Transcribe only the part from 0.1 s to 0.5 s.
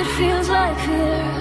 feels